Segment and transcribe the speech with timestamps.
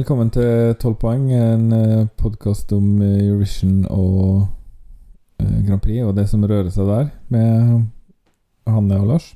[0.00, 1.72] Velkommen til 12 poeng, en
[2.16, 4.46] podkast om eh, Eurovision og
[5.42, 7.82] eh, Grand Prix og det som rører seg der, med
[8.64, 9.26] Hanne og Lars.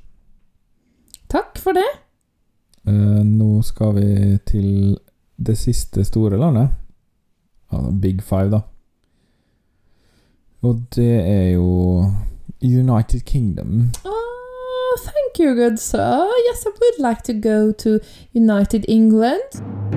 [1.28, 1.84] Takk for det.
[2.88, 4.70] Eh, Nå skal vi til
[5.36, 6.72] det siste store landet.
[7.68, 8.62] Altså Big Five, da.
[10.64, 12.08] Og det er jo
[12.62, 13.90] United Kingdom.
[14.06, 16.24] Oh, thank you, good sir.
[16.48, 18.00] Yes, I would like to go to
[18.32, 19.92] United England.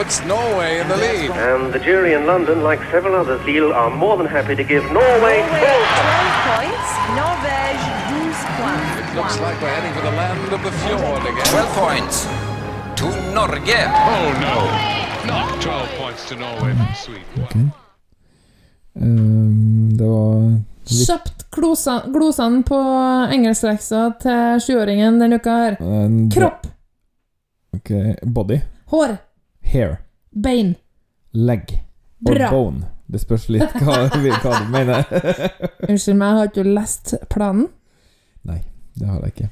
[0.00, 1.30] Puts Norway in the lead.
[1.30, 4.82] And the jury in London, like several others, Lille, are more than happy to give
[4.98, 6.20] Norway Norway 12 points.
[6.48, 6.88] 12 points.
[7.20, 8.88] Norvège 12 points.
[9.02, 11.46] It looks like we're heading for the land of the fjord again.
[11.52, 12.16] 12 points
[13.00, 13.80] to Norge.
[14.14, 14.56] Oh no!
[15.32, 17.44] Not 12 points to Norway from Sweden.
[17.44, 17.54] Ok.
[19.02, 22.78] Um, det var litt Kjapt glosa- glosene på
[23.32, 25.76] engelskleksa til sjuåringen denne uka her.
[25.80, 26.66] en- Kropp,
[27.76, 27.90] Ok,
[28.22, 28.60] Body.
[28.90, 29.16] hår,
[29.72, 30.00] Hair.
[30.30, 30.74] bein.
[31.32, 31.80] Leg.
[32.26, 32.50] Og Bra.
[32.50, 32.88] bone.
[33.10, 35.06] Det spørs litt hva, hva du mener.
[35.88, 37.66] Unnskyld meg, har ikke du lest planen?
[38.46, 38.60] Nei,
[38.98, 39.48] det har jeg ikke.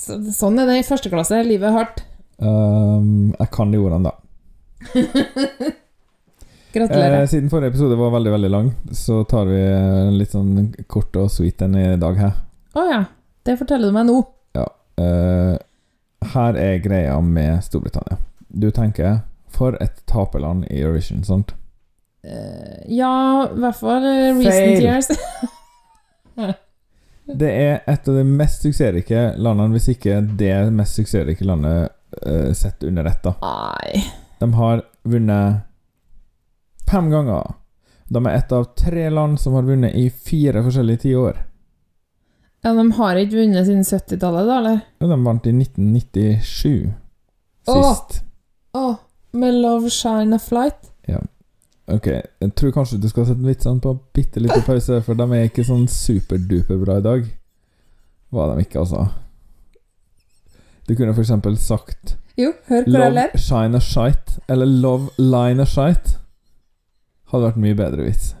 [0.00, 1.42] Så, sånn er det i første klasse.
[1.46, 2.02] Livet er hardt.
[2.42, 4.14] Um, jeg kan de ordene, da.
[6.72, 7.18] Gratulerer.
[7.20, 11.16] Eh, siden forrige episode var veldig veldig lang, så tar vi en litt sånn kort
[11.20, 12.38] og sweet en i dag her.
[12.72, 13.02] Å ja.
[13.44, 14.20] Det forteller du meg nå.
[15.02, 15.56] Eh,
[16.32, 18.18] her er greia med Storbritannia.
[18.52, 19.22] Du tenker
[19.52, 21.54] for et taperland i Eurovision, sant?
[22.22, 25.08] Uh, ja, i hvert fall uh, recent years.
[27.32, 31.92] Det er et av de mest suksessrike landene, hvis ikke det mest suksessrike landet
[32.26, 33.28] uh, sett under ett.
[34.40, 35.62] De har vunnet
[36.90, 37.54] fem ganger.
[38.12, 41.38] De er et av tre land som har vunnet i fire forskjellige tiår.
[42.62, 44.82] Ja, de har ikke vunnet siden 70-tallet, da, eller?
[45.00, 46.92] Ja, de vant i 1997
[47.66, 47.96] Åh!
[48.72, 48.78] Sist.
[48.80, 48.96] oh,
[49.32, 50.90] med Love Shine a Flight.
[51.08, 51.18] Ja.
[51.86, 55.48] Ok, jeg tror kanskje du skal sette vitsene på bitte litt pause, for de er
[55.48, 57.26] ikke sånn superduper bra i dag.
[58.32, 59.06] Var de ikke, altså.
[60.88, 63.28] Du kunne for eksempel sagt Jo, hør hvor jeg ler.
[63.32, 66.16] Love shine a shite, eller Love line a shite.
[67.32, 68.32] Hadde vært mye bedre vits.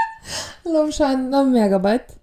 [0.74, 2.14] Love Shine a Megabyte.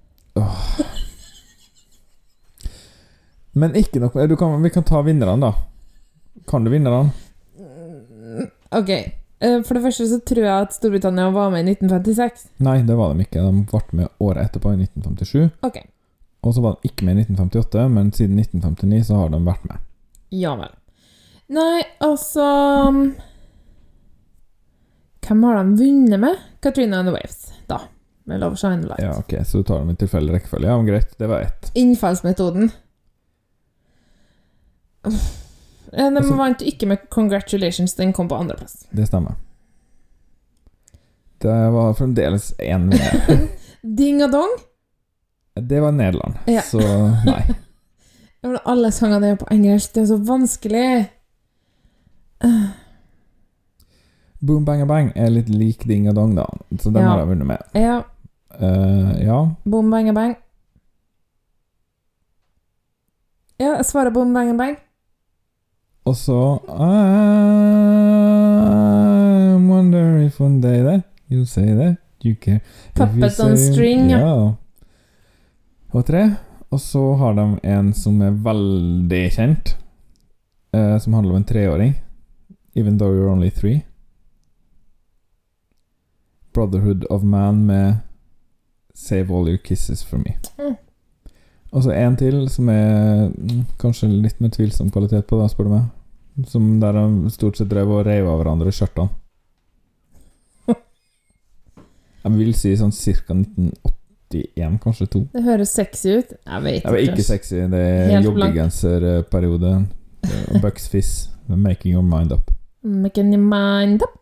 [3.53, 4.27] Men ikke nok mer.
[4.27, 5.51] Du kan, vi kan ta vinnerne, da.
[6.47, 7.11] Kan du vinnerne?
[8.71, 8.89] Ok.
[8.89, 12.45] eh, For det første så tror jeg at Storbritannia var med i 1956.
[12.63, 13.41] Nei, det var de ikke.
[13.43, 15.49] De ble med året etterpå, i 1957.
[15.67, 15.81] Ok.
[16.41, 19.65] Og så var de ikke med i 1958, men siden 1959 så har de vært
[19.69, 19.83] med.
[20.33, 20.71] Ja vel.
[21.51, 22.45] Nei, altså
[22.95, 23.01] mm,
[25.27, 26.37] Hvem har de vunnet med?
[26.63, 27.81] Katrina and the Waves, da.
[28.25, 29.01] Med Love Shine Light.
[29.03, 30.69] Ja, ok, Så du tar dem i tilfeldig rekkefølge?
[30.71, 31.11] Ja, men greit.
[31.19, 31.71] Det var ett.
[31.75, 32.71] Innfallsmetoden.
[35.05, 35.19] Eh,
[35.91, 38.85] De Altså- vant ikke med Congratulations, den kom på andreplass.
[38.91, 39.35] Det stemmer.
[41.41, 43.47] Det var fremdeles én vinner.
[43.97, 44.51] Ding og dong.
[45.55, 46.61] Det var Nederland, Ja.
[46.61, 46.79] så
[47.25, 47.55] nei.
[48.65, 51.09] Alle sangene er på engelsk, det er så vanskelig.
[54.41, 56.45] Boom Bang Bang er litt lik Ding og Dong, da,
[56.79, 57.09] så den Ja.
[57.09, 57.57] har jeg vunnet med.
[57.75, 58.03] Ja,
[58.61, 60.33] Uh, ja, boom bang bang.
[63.57, 64.75] Ja, jeg svarer boom bang bang.
[66.05, 66.81] Og så I
[69.69, 72.59] wonder if one day that you say that you care
[72.95, 74.53] Puppet on string, ja.
[75.91, 76.35] Og tre.
[76.71, 79.77] Og så har de en som er veldig kjent,
[80.73, 81.95] eh, som handler om en treåring.
[82.75, 83.81] Even though you're only three.
[86.53, 87.95] Brotherhood of Man med
[88.93, 90.37] Save All Your Kisses For Me.
[90.57, 90.75] Mm.
[91.71, 95.69] Og så en til som er mm, kanskje litt med tvilsom kvalitet på, da, spør
[95.69, 95.87] du meg.
[96.51, 99.11] Som der de stort sett drev og reiv av hverandre skjørtene.
[102.25, 103.37] Jeg vil si sånn ca.
[103.37, 105.23] 1981, kanskje to.
[105.31, 106.35] Det høres sexy ut.
[106.35, 107.63] Jeg vet Det var ikke sexy.
[107.71, 109.75] Det er joggegenserperiode.
[110.51, 111.29] Og Bucks Fizz.
[111.51, 112.51] Making your mind up.
[112.83, 114.17] Making your mind up.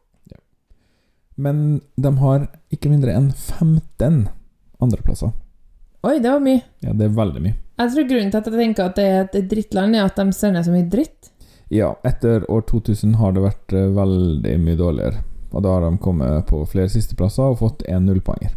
[1.40, 4.26] Men de har ikke mindre enn 15
[4.84, 5.32] andreplasser.
[6.02, 6.62] Oi, det var mye.
[6.80, 7.56] Ja, det er veldig mye.
[7.80, 10.36] Jeg tror grunnen til at jeg tenker at det er et drittland, er at de
[10.36, 11.32] sender så mye dritt.
[11.70, 15.22] Ja, etter år 2000 har det vært eh, veldig mye dårligere.
[15.52, 18.56] Og da har de kommet på flere sisteplasser og fått én nullpoenger.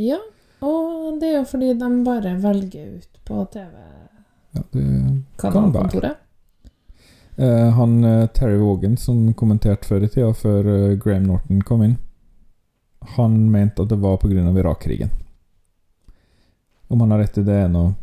[0.00, 0.18] Ja,
[0.64, 3.70] og det er jo fordi de bare velger ut på TV.
[4.56, 4.64] Ja.
[7.36, 11.98] Eh, han eh, Terry Wogan, som kommenterte før i tida, før Graham Norton kom inn,
[13.18, 14.48] han mente at det var pga.
[14.56, 15.12] Irak-krigen.
[16.88, 17.94] Om han har rett i det, ennå.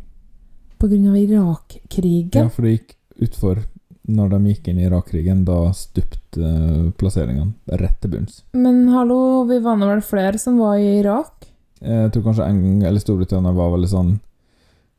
[0.78, 2.42] På grunn av Irak-krigen.
[2.44, 2.92] Ja, for det gikk
[3.26, 3.62] utfor
[4.06, 5.44] når de gikk inn i Irak-krigen.
[5.48, 8.42] Da stupte eh, plasseringene rett til bunns.
[8.54, 11.48] Men hallo, vi var nå vel flere som var i Irak?
[11.80, 14.14] Eh, Jeg tror kanskje England eller Storbritannia var veldig sånn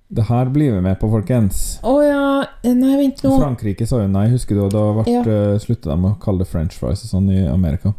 [0.10, 1.80] Det her blir vi med på, folkens.
[1.84, 2.24] Å ja
[2.68, 3.31] Nei, vent nå.
[3.39, 4.62] Frankrike sa jo nei, husker du?
[4.66, 5.22] Og da ble, Ja.
[5.22, 7.94] eh, sluttet de å kalle det french fries og sånn i Amerika.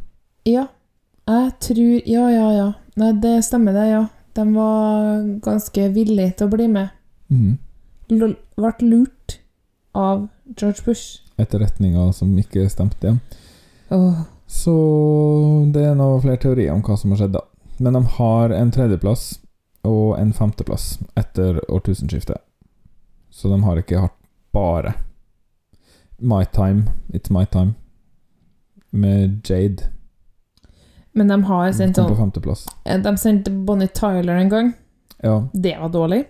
[0.45, 0.67] Ja.
[1.29, 2.69] Jeg tror Ja, ja, ja.
[2.97, 4.07] Nei, det stemmer, det, ja.
[4.39, 6.93] De var ganske villige til å bli med.
[7.27, 7.57] Mm.
[8.15, 9.41] L ble lurt
[9.99, 11.25] av George Bush.
[11.43, 13.19] Etterretninger som ikke stemte igjen.
[13.91, 14.23] Oh.
[14.47, 14.75] Så
[15.75, 17.43] det er nå flere teorier om hva som har skjedd, da.
[17.83, 19.27] Men de har en tredjeplass
[19.87, 20.87] og en femteplass
[21.19, 22.39] etter årtusenskiftet.
[23.31, 24.17] Så de har ikke hatt
[24.55, 24.95] bare
[26.19, 27.75] My Time, It's My Time,
[28.91, 29.91] med Jade.
[31.19, 32.65] Men de har Kom sendt på sånn femteplass.
[33.07, 34.73] De sendte Bonnie Tyler en gang.
[35.25, 35.37] Ja.
[35.53, 36.23] Det var dårlig.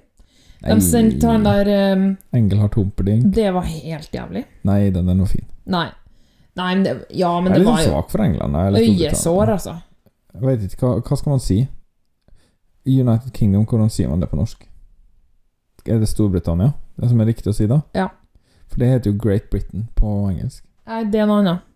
[0.63, 2.05] Nei, De sendte han der um,
[2.35, 3.29] Engelhardt Humperdinck.
[3.35, 4.45] Det var helt jævlig.
[4.67, 5.45] Nei, den er noe fin.
[5.71, 5.87] Nei.
[6.59, 8.57] Nei, men det, ja, men jeg er litt jo svak for England.
[8.59, 9.13] jeg, eller Storbritannia.
[9.13, 9.75] øyesår, altså.
[10.35, 11.59] Jeg vet ikke, hva, hva skal man si?
[12.89, 14.65] United Kingdom, hvordan sier man det på norsk?
[15.89, 16.73] Er det Storbritannia?
[16.99, 17.79] Det som er riktig å si, da?
[17.97, 18.09] Ja.
[18.69, 20.65] For det heter jo Great Britain på engelsk.
[20.89, 21.68] Nei, det er noe annet.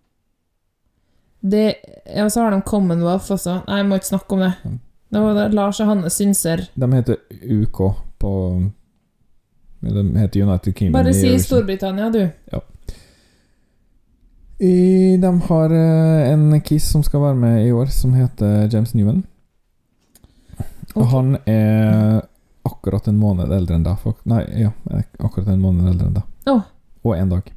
[1.42, 1.74] Det,
[2.06, 3.58] ja, så har de Commonwealth også.
[3.66, 4.52] Nei, jeg må ikke snakke om det.
[5.12, 6.68] Det var det Lars og Hanne synser.
[6.78, 7.80] De heter UK
[8.22, 8.34] på
[9.82, 10.94] De heter United Kingdom.
[11.00, 12.22] Bare si Storbritannia, du.
[14.62, 18.94] I, de har eh, en Kiss som skal være med i år, som heter James
[18.94, 19.24] Newman.
[20.94, 22.20] Og han er
[22.62, 24.06] akkurat en måned eldre enn deg.
[24.30, 24.70] Nei, ja,
[25.18, 26.28] akkurat en måned eldre enn deg.
[26.52, 26.62] Oh.
[27.02, 27.50] Og én dag.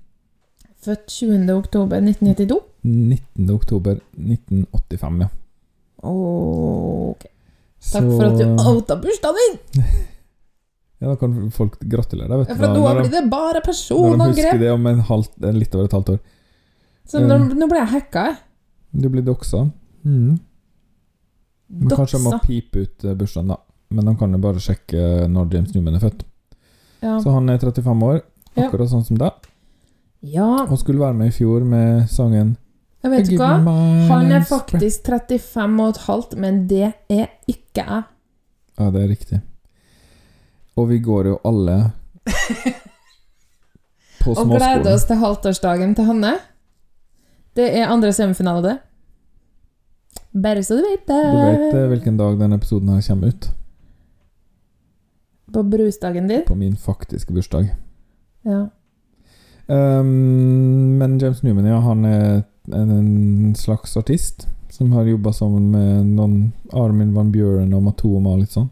[0.81, 1.45] Født 20.
[1.53, 2.57] oktober 1992.
[2.85, 3.49] 19.
[3.55, 5.29] oktober 1985, ja.
[6.05, 7.25] Ok.
[7.85, 9.85] Takk for at du outa bursdagen din!
[11.03, 12.51] Ja, da kan folk gratulere deg, vet du.
[12.53, 14.59] Ja, for nå blir det bare når de husker personangrep.
[14.61, 16.19] det om en halvt, en litt over et halvt år.
[17.11, 18.37] Så nå, nå ble jeg hacka, jeg.
[19.03, 19.65] Du blir doxa.
[20.07, 20.37] Mm.
[21.75, 23.59] Men kanskje jeg må pipe ut eh, bursdagen, da.
[23.91, 26.23] Men de kan jo bare sjekke når James Newman er født.
[27.03, 27.17] Ja.
[27.21, 28.21] Så han er 35 år,
[28.55, 28.69] Ja.
[28.69, 29.51] akkurat sånn som deg,
[30.31, 32.55] ja, og skulle være med i fjor med sangen
[33.05, 33.73] jeg vet ikke hva.
[34.09, 38.01] Han er faktisk 35 og et halvt, men det er ikke jeg.
[38.79, 39.39] Ja, det er riktig.
[40.75, 41.75] Og vi går jo alle
[44.23, 44.41] på småskolen.
[44.41, 46.33] Og gleder oss til halvtårsdagen til Hanne.
[47.55, 48.77] Det er andre semifinale, det.
[50.33, 51.21] Bare så du vet det.
[51.29, 53.51] Du vet eh, hvilken dag denne episoden her kommer ut?
[55.53, 56.41] På brusdagen din.
[56.47, 57.69] På min faktiske bursdag.
[58.49, 58.65] Ja.
[59.67, 60.05] Um,
[60.99, 62.43] men James Newman, ja, han er
[62.73, 68.41] en, slags artist som har jobba sammen med noen Armin van Buren og Matoma og
[68.43, 68.69] litt sånn.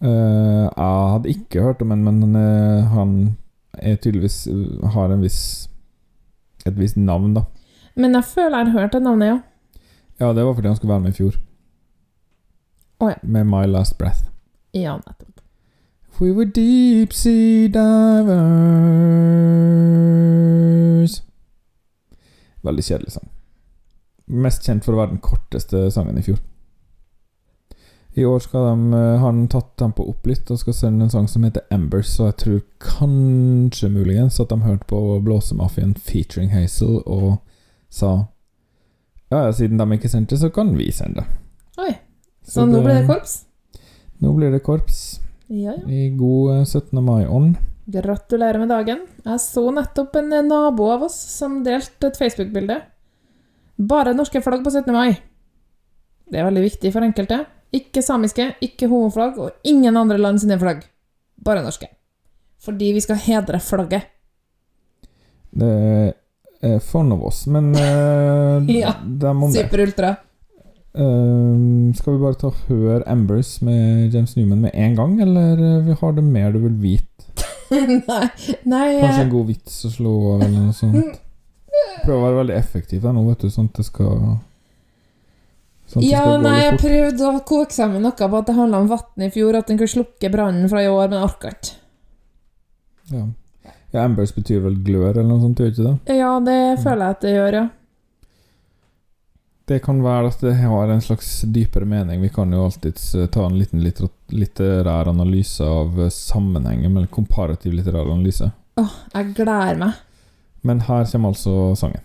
[0.00, 3.10] Uh, jeg hadde ikke hørt om ham, men uh, han
[3.76, 5.68] er tydeligvis uh, har en viss
[6.64, 7.44] et visst navn, da.
[7.96, 9.38] Men jeg føler jeg har hørt det navnet, ja.
[10.20, 11.36] Ja, det var fordi han skulle være med i fjor.
[13.00, 13.16] Oh, ja.
[13.22, 14.24] Med My Last Breath.
[14.74, 15.40] Ja, nettopp.
[16.20, 18.50] We were deep sea divers
[22.66, 23.28] Veldig kjedelig sang.
[24.30, 26.38] Mest kjent for å være den korteste sangen i fjor.
[28.18, 31.10] I år skal de, eh, har han tatt tempoet opp litt og skal sende en
[31.12, 36.50] sang som heter Embers, så jeg tror kanskje muligens at de hørte på Blåsemafien featuring
[36.50, 37.38] Hazel og
[37.88, 38.26] sa
[39.30, 41.26] ja, siden de ikke sendte, så kan vi sende det.
[41.78, 41.92] Oi.
[42.42, 43.44] Så nå blir det korps?
[44.20, 45.86] Nå blir det korps Ja, ja.
[45.86, 46.98] i god eh, 17.
[47.04, 47.56] mai-ånd.
[47.90, 49.02] Gratulerer med dagen.
[49.24, 52.76] Jeg så nettopp en nabo av oss som delte et Facebook-bilde.
[53.90, 54.92] Bare norske flagg på 17.
[54.94, 55.16] mai.
[56.30, 57.40] Det er veldig viktig for enkelte.
[57.74, 60.84] Ikke samiske, ikke homoflagg og ingen andre land sine flagg.
[61.40, 61.88] Bare norske.
[62.60, 64.10] Fordi vi skal hedre flagget.
[65.50, 65.74] Det
[66.62, 69.64] er fond av oss, men uh, Ja, dem om det.
[69.64, 70.16] Super-ultra.
[70.90, 75.84] Eh, skal vi bare ta høre Embers med James Newman med en gang, eller eh,
[75.86, 77.09] vi har det mer du vil vite?
[78.10, 78.26] nei,
[78.64, 81.18] nei Kanskje eh, en god vits å slå av, eller noe sånt?
[82.04, 84.14] Prøv å være veldig effektiv der nå, vet du, sånn at det skal
[85.90, 88.56] Sånn at det Ja, skal nei, jeg prøvde å koke sammen noe på at det
[88.56, 91.50] handla om vann i fjor, at den kunne slukke brannen fra i år, men orka
[91.50, 91.76] ikke.
[93.10, 93.24] Ja.
[93.66, 96.18] ja, Embers betyr vel glør, eller noe sånt, gjør ikke det?
[96.20, 97.64] Ja, det føler jeg at det gjør, ja.
[99.70, 102.20] Det kan være at det har en slags dypere mening.
[102.20, 103.84] Vi kan jo alltids eh, ta en liten
[104.34, 108.48] litterær analyse av eh, sammenhengen mellom komparativ litterær analyse.
[108.82, 110.00] Åh, jeg gleder meg.
[110.66, 112.02] Men her kommer altså sangen.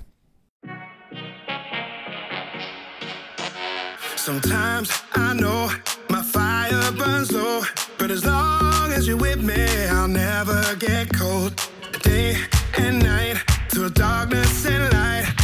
[4.15, 5.65] Sometimes I know
[6.09, 7.63] my fire burns low,
[7.97, 11.57] but as long as you're with me, I'll never get cold.
[12.03, 12.37] Day
[12.77, 13.41] and night,
[13.71, 15.34] through darkness and light,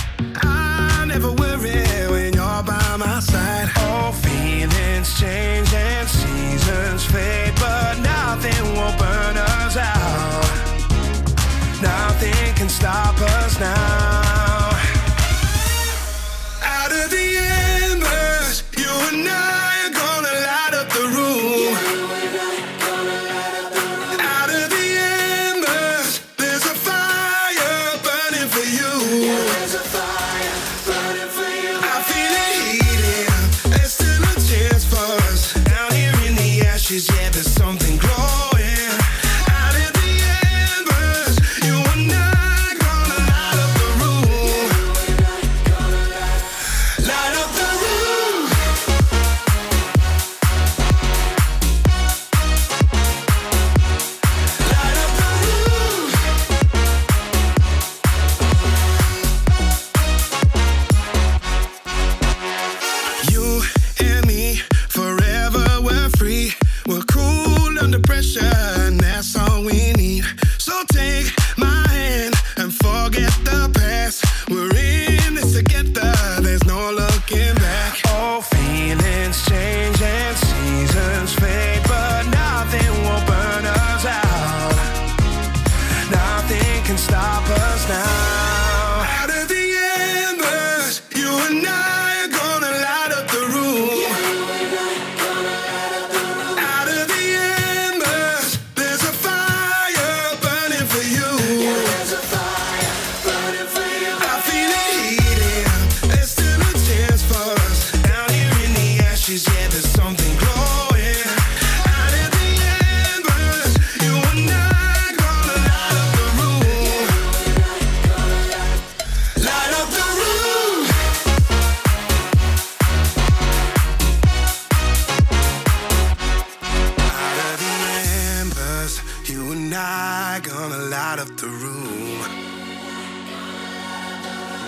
[131.41, 132.21] the room.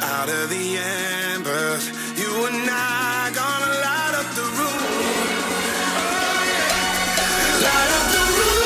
[0.02, 0.78] Out of the
[1.36, 1.88] embers,
[2.18, 4.82] you and I gonna light up the room.
[7.38, 7.66] Yeah.
[7.68, 8.64] Light up the room.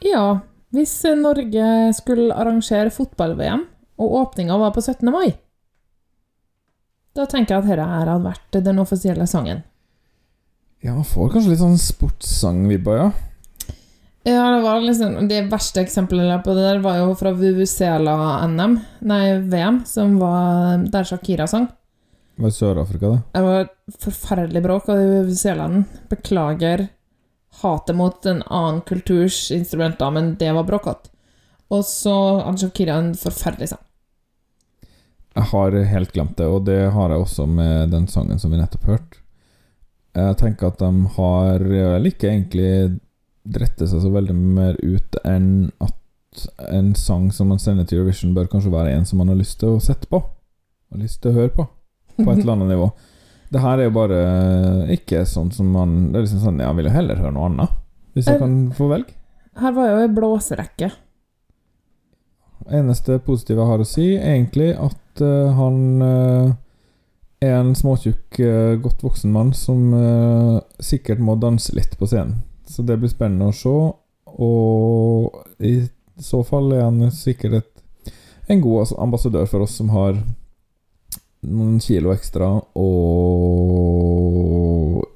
[0.00, 3.64] Ja, hvis Norge skulle arrangere fotball-VM,
[4.02, 5.06] og åpninga var på 17.
[5.14, 5.36] mai,
[7.14, 9.62] da tenker jeg at dette her hadde vært den offisielle sangen.
[10.82, 13.12] Ja, man får kanskje litt sånn sportssangvibber, ja.
[14.24, 19.22] Ja, det var liksom De verste eksemplene på det der var jo fra Vuvuzela-NM, nei,
[19.52, 21.68] VM, som var der Shakira sang.
[22.34, 23.20] Det var i Sør-Afrika, det.
[23.36, 23.68] Det var
[24.08, 25.84] forferdelig bråk av Vuvuzelaen.
[26.10, 26.88] Beklager
[27.62, 31.10] hatet mot en annen kulturs instrumenter, men det var bråkete.
[31.72, 33.82] Og så hadde Shakira en forferdelig sang.
[35.34, 38.60] Jeg har helt glemt det, og det har jeg også med den sangen som vi
[38.60, 39.22] nettopp hørte.
[40.14, 43.00] Jeg tenker at de har vel ikke egentlig
[43.42, 48.34] drettet seg så veldig mer ut enn at en sang som man sender til Eurovision,
[48.34, 50.20] bør kanskje være en som man har lyst til å sette på.
[50.90, 51.66] Har lyst til å høre på.
[52.20, 52.88] På et eller annet nivå.
[53.54, 54.20] Det her er jo bare
[54.90, 57.76] ikke sånn som man Det er liksom sånn Jeg vil jo heller høre noe annet.
[58.14, 59.14] Hvis jeg Eh, kan få velge.
[59.58, 60.90] Her var jo ei blåserekke.
[62.74, 66.54] Eneste positive jeg har å si, er egentlig at uh, han uh,
[67.44, 72.40] er en småtjukk, uh, godt voksen mann som eh, sikkert må danse litt på scenen.
[72.66, 73.74] Så det blir spennende å se.
[74.34, 75.74] Og i
[76.18, 78.14] så fall er han sikkert et,
[78.48, 80.16] en god altså, ambassadør for oss som har
[81.46, 82.94] noen kilo ekstra og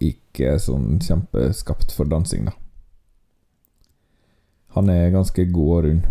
[0.04, 2.54] ikke sånn kjempeskapt for dansing, da.
[4.76, 6.02] Han er ganske god og rund.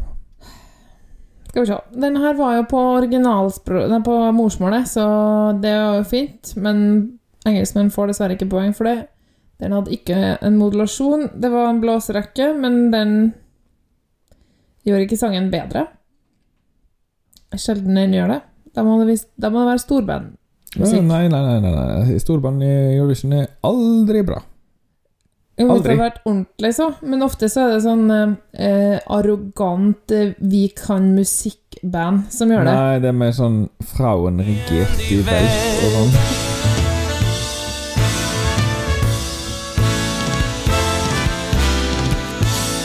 [1.47, 1.77] Skal vi se.
[2.03, 5.05] Den her var jo på originalspråk på morsmålet, så
[5.62, 6.55] det var jo fint.
[6.59, 6.77] Men
[7.47, 8.97] engelskmenn får dessverre ikke poeng for det.
[9.62, 11.29] Den hadde ikke en modulasjon.
[11.39, 13.13] Det var en blåserekke, men den
[14.86, 15.88] gjorde ikke sangen bedre.
[17.57, 18.41] Sjelden den gjør det.
[18.77, 20.36] Da må det, da må det være storband.
[20.77, 21.01] musikk.
[21.01, 22.19] Nei, nei, nei, nei, nei.
[22.22, 22.69] Storband i
[23.00, 24.43] Eurovision er aldri bra.
[25.57, 26.91] Jo, Hvis det hadde vært ordentlig, så.
[27.01, 32.75] Men ofte så er det sånn eh, arrogant eh, 'vi kan musikk'-band som gjør det.
[32.77, 33.63] Nei, det er mer sånn
[33.96, 36.13] Frauen regert i Welt og sånn.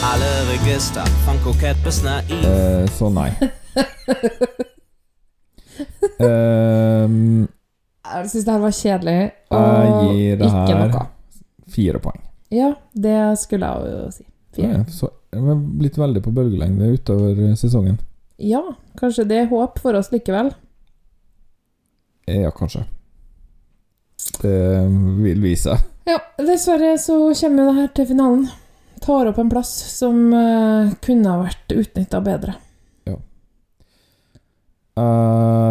[0.09, 1.05] Alle register
[2.41, 3.29] Eh, så nei.
[6.23, 7.49] Ehm,
[8.13, 9.33] Jeg syns det her var kjedelig.
[9.51, 11.07] og jeg gir det ikke her noe.
[11.73, 12.21] fire poeng.
[12.53, 14.25] Ja, det skulle jeg jo si.
[14.53, 14.73] Fire.
[14.73, 17.99] Ja, så jeg har blitt veldig på bølgelengde utover eh, sesongen.
[18.39, 18.61] Ja,
[19.01, 20.51] kanskje det er håp for oss likevel.
[22.27, 22.85] Ja, kanskje.
[24.43, 24.59] Det
[25.23, 25.79] vil vise.
[26.07, 28.49] Ja, dessverre så kommer det her til finalen.
[29.03, 32.55] Tar opp en plass som eh, kunne ha vært utnytta bedre.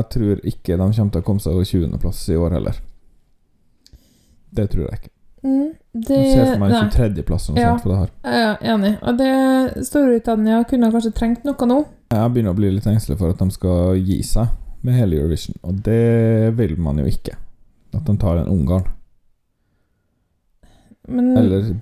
[0.02, 2.78] Jeg tror ikke de kommer til å komme seg over 20.-plass i år heller.
[4.52, 5.12] Det tror jeg ikke.
[5.42, 6.80] Mm, det Jeg ser for meg nei.
[6.84, 7.70] en 23.-plass eller noe Ja.
[7.72, 8.12] sånt for det her.
[8.24, 8.92] Er enig.
[9.02, 11.80] Og det Storbritannia kunne kanskje trengt noe nå.
[12.12, 14.48] Jeg begynner å bli litt engstelig for at de skal gi seg
[14.84, 17.36] med hele Eurovision, og det vil man jo ikke.
[17.94, 18.86] At de tar en Ungarn.
[21.08, 21.74] Men, eller,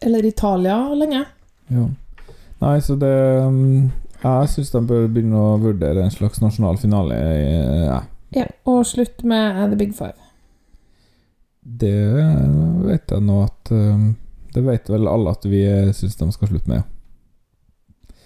[0.00, 1.24] Eller Italia lenge.
[1.68, 1.88] Ja.
[2.62, 3.12] Nei, så det
[3.42, 3.90] um,
[4.22, 7.18] Jeg syns de bør begynne å vurdere en slags nasjonal finale.
[7.88, 8.00] Ja.
[8.32, 10.16] Ja, og slutt med The Big Five.
[11.62, 11.92] Det
[12.86, 14.06] vet jeg nå at um,
[14.50, 15.60] Det vet vel alle at vi
[15.94, 16.86] syns de skal slutte med.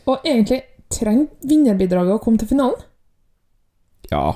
[0.07, 0.63] Og egentlig
[0.93, 2.79] trenger vinnerbidraget å komme til finalen.
[4.11, 4.29] Ja.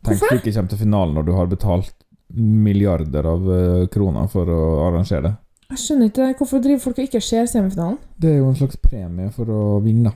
[0.00, 1.94] Tenk Hvorfor du ikke kommer til finalen når du har betalt
[2.38, 5.32] milliarder av eh, kroner for å arrangere det.
[5.70, 6.36] Jeg skjønner ikke det.
[6.38, 7.98] hvorfor driver folk og ikke ser semifinalen.
[8.18, 10.12] Det er jo en slags premie for å vinne.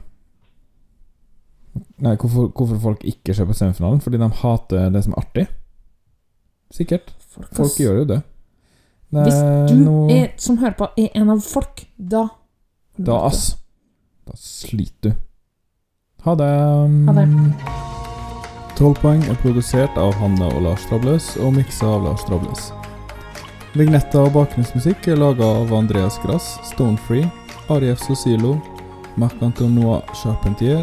[2.02, 4.00] Nei, hvorfor, hvorfor folk ikke ser på semifinalen?
[4.02, 5.44] Fordi de hater det som er artig?
[6.74, 7.12] Sikkert.
[7.30, 8.22] Folk, Folk gjør jo det.
[9.14, 9.38] Nei, Hvis
[9.70, 9.98] du no...
[10.10, 12.26] er, som hører på, er en av folk, da
[12.96, 13.56] Da, ass.
[14.26, 15.22] Da sliter du.
[16.24, 16.50] Ha det.
[17.06, 17.26] Ha det.
[18.78, 22.72] 12 poeng er produsert av Hanne og Lars Trabløs og miksa av Lars Trabløs.
[23.78, 27.28] Vignetta og bakgrunnsmusikk er laga av Andreas Grass, Stonefree,
[27.74, 28.56] Arief Sosilo,
[29.20, 30.82] Marc-Antonois Charpentier,